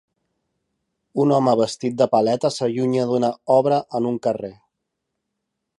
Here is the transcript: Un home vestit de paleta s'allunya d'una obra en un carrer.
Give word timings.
Un 1.25 1.33
home 1.35 1.53
vestit 1.59 1.99
de 1.99 2.07
paleta 2.15 2.53
s'allunya 2.55 3.07
d'una 3.11 3.31
obra 3.59 3.79
en 4.01 4.11
un 4.15 4.21
carrer. 4.27 4.53